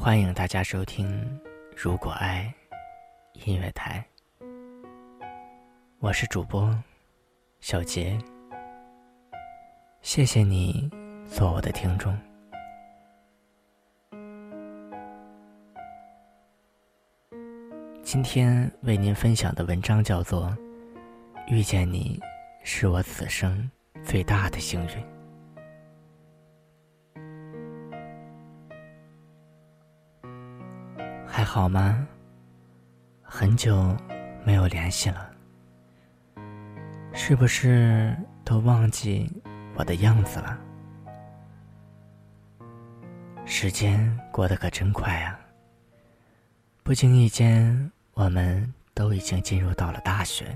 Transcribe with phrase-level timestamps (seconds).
[0.00, 1.08] 欢迎大家收听
[1.76, 2.54] 《如果爱》
[3.46, 4.02] 音乐台，
[5.98, 6.72] 我是主播
[7.60, 8.16] 小杰。
[10.00, 10.88] 谢谢你
[11.28, 12.16] 做我的听众。
[18.02, 20.46] 今天为您分享的文章叫做
[21.48, 22.18] 《遇见你
[22.62, 23.70] 是我此生
[24.04, 24.88] 最大的幸运》。
[31.48, 32.06] 好吗？
[33.22, 33.96] 很久
[34.44, 35.30] 没有联系了，
[37.14, 39.32] 是不是都忘记
[39.74, 40.58] 我的样子了？
[43.46, 45.40] 时间过得可真快啊！
[46.82, 50.54] 不经意间，我们都已经进入到了大学。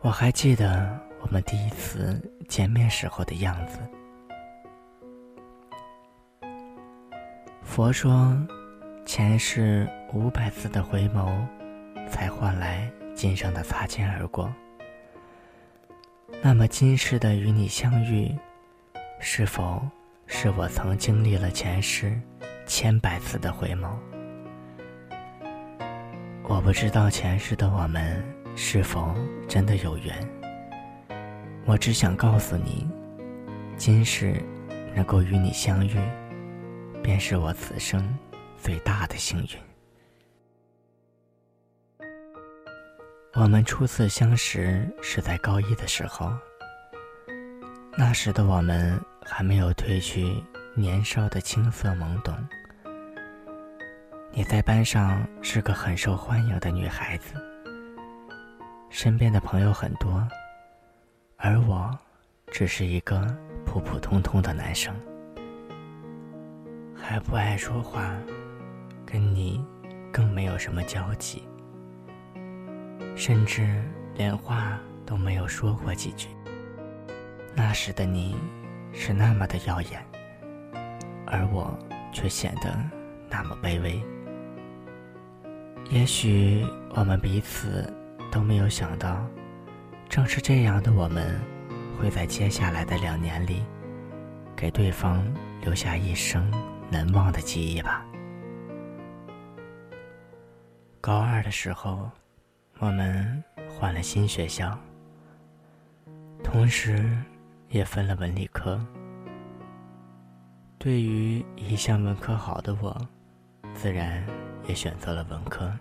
[0.00, 3.78] 我还记得我们第一次见面时候的样子。
[7.76, 8.34] 佛说，
[9.04, 11.30] 前世五百次的回眸，
[12.08, 14.50] 才换来今生的擦肩而过。
[16.42, 18.34] 那么今世的与你相遇，
[19.20, 19.86] 是否
[20.24, 22.18] 是我曾经历了前世
[22.64, 23.90] 千百次的回眸？
[26.44, 28.24] 我不知道前世的我们
[28.56, 29.14] 是否
[29.46, 30.16] 真的有缘。
[31.66, 32.88] 我只想告诉你，
[33.76, 34.42] 今世
[34.94, 35.94] 能够与你相遇。
[37.02, 38.16] 便是我此生
[38.56, 39.48] 最大的幸运。
[43.34, 46.32] 我们初次相识是在高一的时候，
[47.96, 50.42] 那时的我们还没有褪去
[50.74, 52.34] 年少的青涩懵懂。
[54.32, 57.34] 你在班上是个很受欢迎的女孩子，
[58.90, 60.26] 身边的朋友很多，
[61.36, 61.90] 而我
[62.50, 63.20] 只是一个
[63.66, 64.94] 普普通通的男生。
[67.08, 68.12] 还不爱说话，
[69.06, 69.64] 跟你
[70.12, 71.44] 更没有什么交集，
[73.14, 73.80] 甚至
[74.16, 76.26] 连话都没有说过几句。
[77.54, 78.34] 那时的你
[78.92, 80.04] 是那么的耀眼，
[81.28, 81.78] 而我
[82.12, 82.76] 却显得
[83.30, 84.02] 那么卑微。
[85.88, 87.88] 也许我们彼此
[88.32, 89.24] 都没有想到，
[90.08, 91.40] 正是这样的我们，
[92.00, 93.62] 会在接下来的两年里，
[94.56, 95.22] 给对方
[95.62, 96.50] 留下一生。
[96.90, 98.04] 难忘的记忆吧。
[101.00, 102.10] 高二的时候，
[102.78, 104.76] 我们换了新学校，
[106.42, 107.08] 同时
[107.68, 108.80] 也分了文理科。
[110.78, 112.96] 对于一向文科好的我，
[113.74, 114.24] 自然
[114.66, 115.72] 也选择了文科。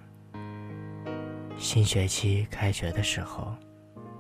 [1.57, 3.55] 新学期开学的时候，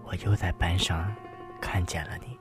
[0.05, 1.13] 我又在班上
[1.59, 2.37] 看见了你。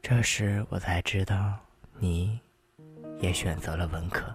[0.00, 1.58] 这时我才知道
[1.98, 2.40] 你。
[3.22, 4.34] 也选择了文科。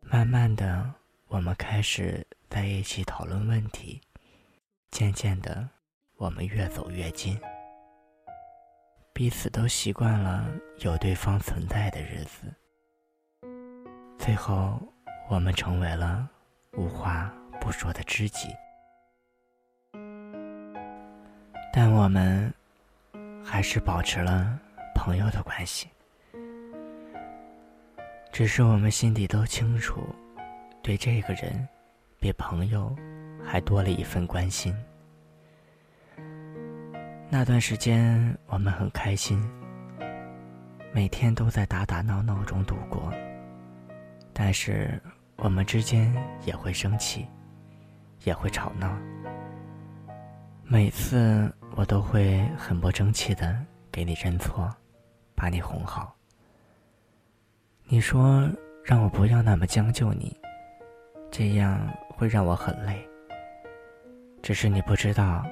[0.00, 0.92] 慢慢的，
[1.28, 4.00] 我们开始在一起讨论问题，
[4.90, 5.66] 渐渐的，
[6.16, 7.40] 我们越走越近，
[9.12, 12.52] 彼此都习惯了有对方存在的日子。
[14.18, 14.82] 最后，
[15.30, 16.28] 我们成为了
[16.72, 18.48] 无话不说的知己。
[21.72, 22.52] 但我们
[23.44, 24.58] 还是保持了
[24.92, 25.88] 朋友的关系。
[28.32, 30.02] 只是我们心底都清楚，
[30.82, 31.68] 对这个人，
[32.18, 32.96] 比朋友
[33.44, 34.74] 还多了一份关心。
[37.28, 39.38] 那段时间我们很开心，
[40.94, 43.12] 每天都在打打闹闹中度过。
[44.32, 44.98] 但是
[45.36, 46.10] 我们之间
[46.46, 47.26] 也会生气，
[48.24, 48.96] 也会吵闹。
[50.64, 54.74] 每次我都会很不争气的给你认错，
[55.34, 56.16] 把你哄好。
[57.84, 58.48] 你说
[58.84, 60.34] 让我不要那么将就你，
[61.30, 61.78] 这样
[62.08, 63.06] 会让我很累。
[64.40, 65.44] 只是你不知道，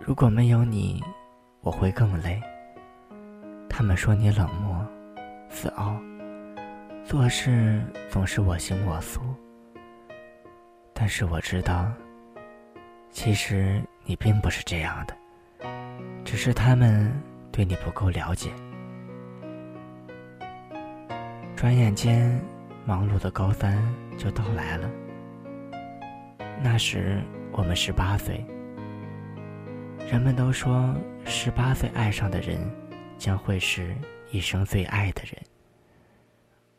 [0.00, 1.02] 如果没有你，
[1.60, 2.40] 我会更累。
[3.68, 4.84] 他们说你冷漠、
[5.48, 5.96] 自傲，
[7.04, 9.20] 做事总是我行我素。
[10.92, 11.92] 但是我知道，
[13.10, 15.16] 其实你并不是这样的，
[16.24, 17.12] 只是他们
[17.52, 18.50] 对你不够了解。
[21.58, 22.40] 转眼间，
[22.86, 23.76] 忙碌的高三
[24.16, 24.88] 就到来了。
[26.62, 27.20] 那时
[27.50, 28.46] 我们十八岁，
[30.08, 30.94] 人们都说
[31.24, 32.60] 十八岁爱上的人，
[33.18, 33.92] 将会是
[34.30, 35.34] 一生最爱的人。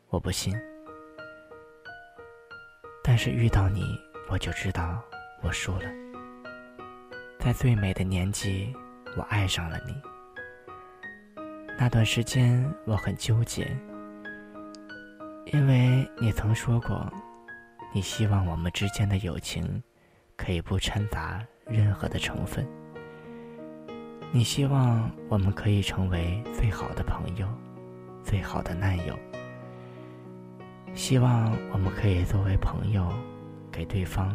[0.08, 0.58] 我不信，
[3.04, 3.84] 但是遇到你，
[4.30, 4.98] 我就知道
[5.42, 5.84] 我输了。
[7.38, 8.74] 在最美的年纪，
[9.14, 9.94] 我爱上了你，
[11.78, 13.76] 那段时间我很纠结，
[15.46, 17.12] 因为你曾说过，
[17.92, 19.82] 你希望我们之间的友情
[20.36, 22.66] 可以不掺杂任何的成分。
[24.32, 27.48] 你希望我们可以成为最好的朋友，
[28.22, 29.18] 最好的男友。
[30.94, 33.12] 希望我们可以作为朋友，
[33.72, 34.32] 给对方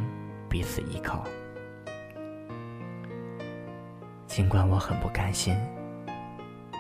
[0.50, 1.24] 彼此依靠。
[4.28, 5.56] 尽管我很不甘心，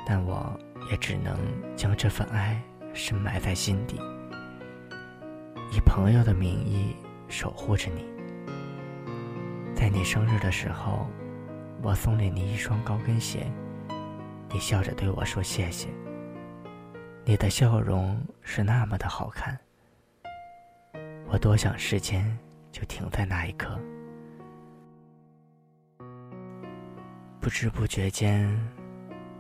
[0.06, 0.60] 但我
[0.92, 1.38] 也只能
[1.76, 2.62] 将这份爱
[2.94, 3.98] 深埋在心底，
[5.72, 6.96] 以朋友的名义
[7.28, 8.06] 守护着你。
[9.76, 11.08] 在你生日的时候。
[11.82, 13.46] 我送了你一双高跟鞋，
[14.50, 15.88] 你笑着对我说谢谢。
[17.24, 19.56] 你的笑容是那么的好看，
[21.28, 22.36] 我多想时间
[22.72, 23.80] 就停在那一刻。
[27.40, 28.50] 不知不觉间，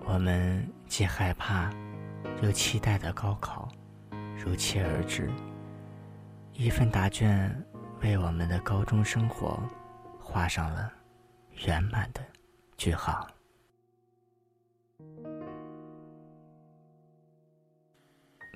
[0.03, 1.71] 我们既害怕
[2.43, 3.67] 又期待的高考
[4.37, 5.31] 如期而至，
[6.57, 7.53] 一份答卷
[8.01, 9.61] 为我们的高中生活
[10.17, 10.89] 画上了
[11.65, 12.21] 圆满的。
[12.77, 13.27] 句号。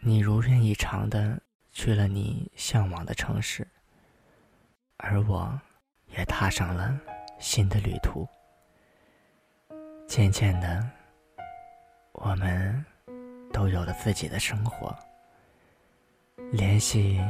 [0.01, 1.37] 你如愿以偿的
[1.71, 3.67] 去了你向往的城市，
[4.97, 5.59] 而我，
[6.07, 6.97] 也踏上了
[7.37, 8.25] 新的旅途。
[10.07, 10.89] 渐渐的，
[12.13, 12.85] 我们
[13.51, 14.93] 都有了自己的生活，
[16.51, 17.21] 联系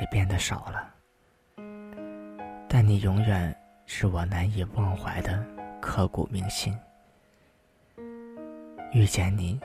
[0.00, 0.94] 也变得少了。
[2.68, 3.54] 但你永远
[3.86, 5.44] 是我难以忘怀的。
[5.80, 6.76] 刻骨铭心，
[8.92, 9.58] 遇见你，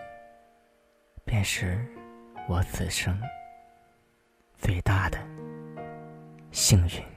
[1.25, 1.83] 便是
[2.47, 3.19] 我此生
[4.59, 5.17] 最大的
[6.51, 7.12] 幸运。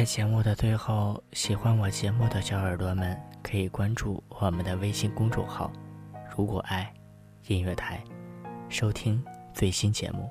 [0.00, 5.70] 在节目的最后，喜欢我节目的小耳朵们可以关注我们的微信公众号
[6.34, 6.90] “如果爱
[7.48, 8.02] 音乐台”，
[8.70, 9.22] 收听。
[9.52, 10.30] 最新节目，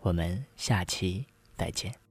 [0.00, 1.26] 我们下期
[1.56, 2.09] 再见。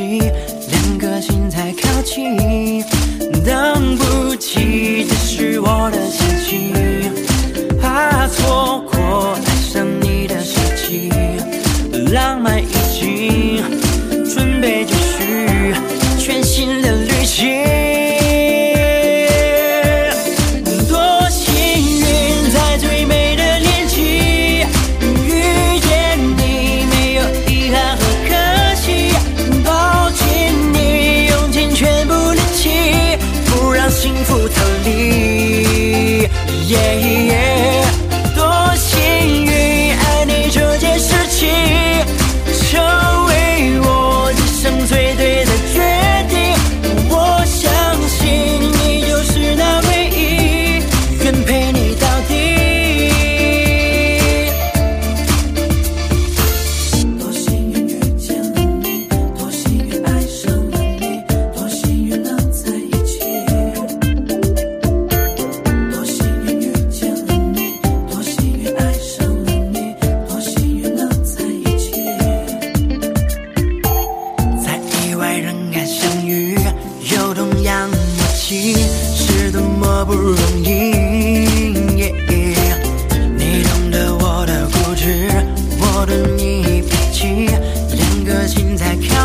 [0.00, 2.36] 两颗心在靠近，
[3.44, 6.72] 等不及这是我的心情，
[7.80, 11.10] 怕错过爱上你的时机，
[12.12, 12.81] 浪漫。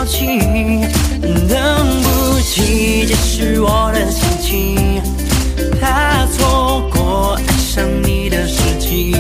[0.08, 0.26] 起，
[1.50, 5.02] 等不及解释我的心情，
[5.80, 9.14] 怕错过爱上你的时机，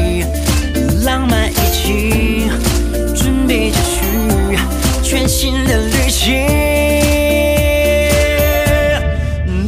[1.03, 2.49] 浪漫一起，
[3.13, 4.57] 准备继续
[5.03, 6.47] 全新的旅行，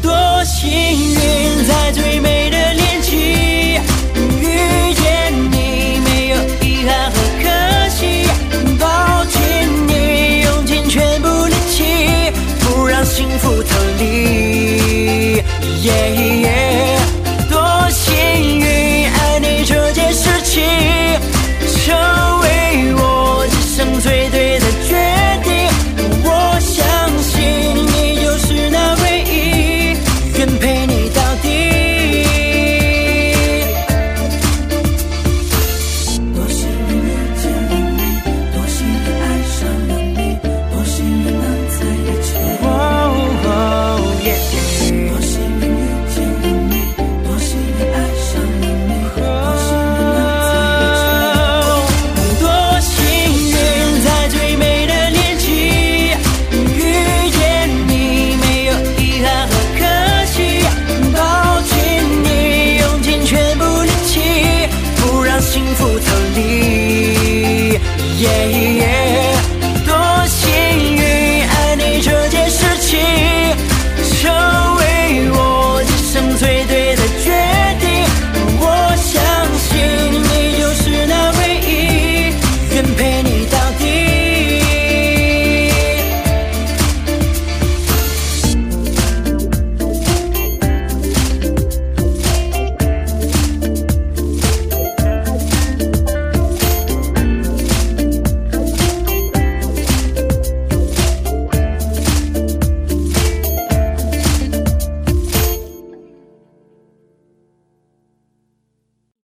[0.01, 0.11] 多
[0.45, 1.18] 幸运。